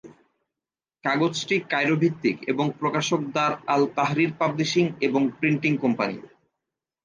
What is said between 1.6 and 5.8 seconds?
Cairo ভিত্তিক এবং প্রকাশক দার আল তাহরির পাবলিশিং এবং প্রিন্টিং